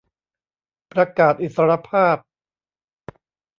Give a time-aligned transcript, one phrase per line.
[0.91, 2.17] ประกาศอิสรภาพ